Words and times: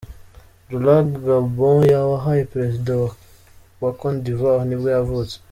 Laurent 0.69 1.09
Gbagbo, 1.23 1.67
wabaye 2.11 2.49
perezida 2.53 2.91
wa 3.01 3.09
wa 3.83 3.91
Cote 3.99 4.21
D’ivoire 4.23 4.63
nibwo 4.65 4.89
yavutse. 4.97 5.35